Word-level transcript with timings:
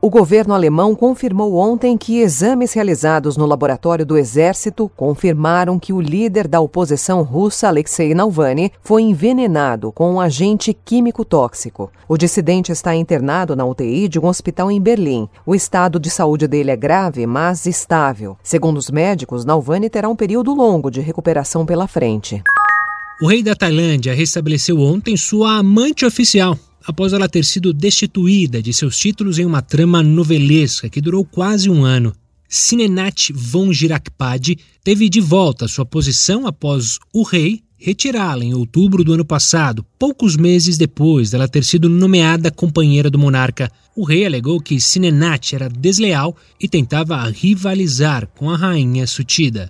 O 0.00 0.08
governo 0.08 0.54
alemão 0.54 0.94
confirmou 0.94 1.56
ontem 1.56 1.98
que 1.98 2.20
exames 2.20 2.72
realizados 2.72 3.36
no 3.36 3.44
laboratório 3.44 4.06
do 4.06 4.16
Exército 4.16 4.88
confirmaram 4.96 5.76
que 5.76 5.92
o 5.92 6.00
líder 6.00 6.46
da 6.46 6.60
oposição 6.60 7.22
russa, 7.22 7.66
Alexei 7.66 8.14
Navalny, 8.14 8.70
foi 8.80 9.02
envenenado 9.02 9.90
com 9.90 10.12
um 10.12 10.20
agente 10.20 10.72
químico 10.72 11.24
tóxico. 11.24 11.90
O 12.08 12.16
dissidente 12.16 12.70
está 12.70 12.94
internado 12.94 13.56
na 13.56 13.66
UTI 13.66 14.06
de 14.06 14.20
um 14.20 14.26
hospital 14.26 14.70
em 14.70 14.80
Berlim. 14.80 15.28
O 15.44 15.52
estado 15.52 15.98
de 15.98 16.10
saúde 16.10 16.46
dele 16.46 16.70
é 16.70 16.76
grave, 16.76 17.26
mas 17.26 17.66
estável. 17.66 18.36
Segundo 18.40 18.78
os 18.78 18.92
médicos, 18.92 19.44
Navalny 19.44 19.90
terá 19.90 20.08
um 20.08 20.14
período 20.14 20.54
longo 20.54 20.92
de 20.92 21.00
recuperação 21.00 21.66
pela 21.66 21.88
frente. 21.88 22.40
O 23.20 23.26
rei 23.26 23.42
da 23.42 23.56
Tailândia 23.56 24.14
restabeleceu 24.14 24.78
ontem 24.78 25.16
sua 25.16 25.58
amante 25.58 26.06
oficial, 26.06 26.56
após 26.88 27.12
ela 27.12 27.28
ter 27.28 27.44
sido 27.44 27.74
destituída 27.74 28.62
de 28.62 28.72
seus 28.72 28.98
títulos 28.98 29.38
em 29.38 29.44
uma 29.44 29.60
trama 29.60 30.02
novelesca 30.02 30.88
que 30.88 31.02
durou 31.02 31.22
quase 31.22 31.68
um 31.68 31.84
ano. 31.84 32.14
Sinenat 32.48 33.30
Vonjirakpad 33.34 34.56
teve 34.82 35.10
de 35.10 35.20
volta 35.20 35.68
sua 35.68 35.84
posição 35.84 36.46
após 36.46 36.98
o 37.12 37.22
rei 37.22 37.60
retirá-la 37.76 38.42
em 38.42 38.54
outubro 38.54 39.04
do 39.04 39.12
ano 39.12 39.24
passado, 39.24 39.84
poucos 39.98 40.34
meses 40.34 40.78
depois 40.78 41.30
dela 41.30 41.46
ter 41.46 41.62
sido 41.62 41.90
nomeada 41.90 42.50
companheira 42.50 43.10
do 43.10 43.18
monarca. 43.18 43.70
O 43.94 44.02
rei 44.02 44.24
alegou 44.24 44.58
que 44.58 44.80
Sinenat 44.80 45.54
era 45.54 45.68
desleal 45.68 46.34
e 46.58 46.66
tentava 46.66 47.22
rivalizar 47.28 48.26
com 48.34 48.50
a 48.50 48.56
rainha 48.56 49.06
Sutida. 49.06 49.68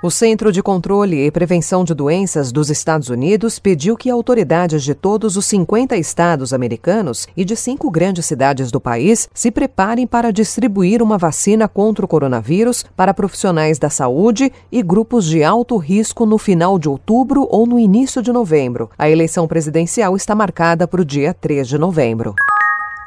O 0.00 0.12
Centro 0.12 0.52
de 0.52 0.62
Controle 0.62 1.26
e 1.26 1.28
Prevenção 1.28 1.82
de 1.82 1.92
Doenças 1.92 2.52
dos 2.52 2.70
Estados 2.70 3.08
Unidos 3.08 3.58
pediu 3.58 3.96
que 3.96 4.08
autoridades 4.08 4.84
de 4.84 4.94
todos 4.94 5.36
os 5.36 5.44
50 5.46 5.96
estados 5.96 6.52
americanos 6.52 7.26
e 7.36 7.44
de 7.44 7.56
cinco 7.56 7.90
grandes 7.90 8.24
cidades 8.24 8.70
do 8.70 8.80
país 8.80 9.28
se 9.34 9.50
preparem 9.50 10.06
para 10.06 10.32
distribuir 10.32 11.02
uma 11.02 11.18
vacina 11.18 11.66
contra 11.66 12.04
o 12.04 12.08
coronavírus 12.08 12.84
para 12.96 13.12
profissionais 13.12 13.76
da 13.76 13.90
saúde 13.90 14.52
e 14.70 14.84
grupos 14.84 15.26
de 15.26 15.42
alto 15.42 15.76
risco 15.76 16.24
no 16.24 16.38
final 16.38 16.78
de 16.78 16.88
outubro 16.88 17.48
ou 17.50 17.66
no 17.66 17.76
início 17.76 18.22
de 18.22 18.30
novembro. 18.30 18.88
A 18.96 19.10
eleição 19.10 19.48
presidencial 19.48 20.14
está 20.14 20.32
marcada 20.32 20.86
para 20.86 21.02
o 21.02 21.04
dia 21.04 21.34
3 21.34 21.66
de 21.66 21.76
novembro. 21.76 22.36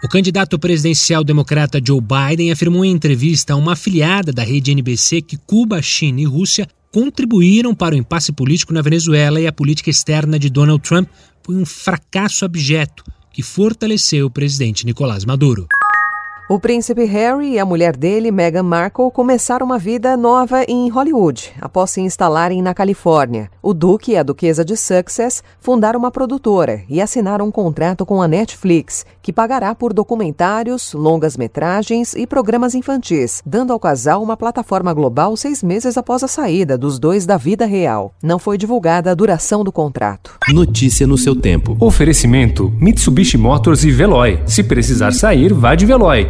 O 0.03 0.09
candidato 0.09 0.59
presidencial 0.59 1.23
democrata 1.23 1.80
Joe 1.81 2.02
Biden 2.02 2.52
afirmou 2.52 2.84
em 2.84 2.92
entrevista 2.92 3.53
a 3.53 3.56
uma 3.56 3.73
afiliada 3.73 4.34
da 4.34 4.44
rede 4.44 4.72
NBC 4.72 5.22
que 5.22 5.38
Cuba, 5.38 5.81
China 5.81 6.19
e 6.19 6.25
Rússia 6.25 6.67
contribuíram 6.92 7.73
para 7.73 7.95
o 7.95 7.97
impasse 7.97 8.31
político 8.31 8.73
na 8.73 8.81
Venezuela 8.81 9.39
e 9.39 9.47
a 9.47 9.52
política 9.52 9.89
externa 9.89 10.38
de 10.38 10.50
Donald 10.50 10.84
Trump 10.84 11.08
foi 11.42 11.56
um 11.56 11.66
fracasso 11.66 12.44
abjeto 12.45 13.03
que 13.34 13.42
fortaleceu 13.42 14.28
o 14.28 14.31
presidente 14.31 14.86
Nicolás 14.86 15.23
Maduro. 15.23 15.67
O 16.52 16.59
príncipe 16.59 17.05
Harry 17.05 17.53
e 17.53 17.59
a 17.59 17.63
mulher 17.63 17.95
dele, 17.95 18.30
Meghan 18.30 18.63
Markle, 18.63 19.09
começaram 19.09 19.66
uma 19.66 19.77
vida 19.77 20.17
nova 20.17 20.66
em 20.67 20.89
Hollywood, 20.89 21.53
após 21.61 21.91
se 21.91 22.02
instalarem 22.02 22.61
na 22.61 22.73
Califórnia. 22.73 23.49
O 23.63 23.73
duque 23.73 24.11
e 24.11 24.17
a 24.17 24.21
duquesa 24.21 24.66
de 24.66 24.75
Sussex 24.75 25.41
fundaram 25.61 25.97
uma 25.97 26.11
produtora 26.11 26.81
e 26.89 26.99
assinaram 26.99 27.47
um 27.47 27.52
contrato 27.52 28.05
com 28.05 28.22
a 28.22 28.27
Netflix, 28.27 29.05
que 29.22 29.31
pagará 29.31 29.73
por 29.73 29.94
documentários, 29.94 30.91
longas 30.91 31.38
metragens 31.38 32.13
e 32.16 32.27
programas 32.27 32.75
infantis, 32.75 33.41
dando 33.45 33.72
ao 33.72 33.79
casal 33.79 34.22
uma 34.22 34.35
plataforma 34.35 34.94
global 34.94 35.38
seis 35.38 35.63
meses 35.63 35.97
após 35.97 36.22
a 36.22 36.27
saída 36.27 36.77
dos 36.77 36.99
dois 36.99 37.25
da 37.25 37.38
vida 37.38 37.66
real. 37.66 38.13
Não 38.22 38.38
foi 38.38 38.57
divulgada 38.57 39.09
a 39.09 39.16
duração 39.16 39.63
do 39.63 39.72
contrato. 39.72 40.38
Notícia 40.50 41.07
no 41.07 41.17
seu 41.17 41.34
tempo. 41.34 41.78
Oferecimento: 41.79 42.73
Mitsubishi 42.78 43.38
Motors 43.38 43.85
e 43.85 43.91
Veloy. 43.91 44.41
Se 44.45 44.61
precisar 44.61 45.13
sair, 45.13 45.53
vá 45.53 45.75
de 45.75 45.85
Veloy 45.85 46.29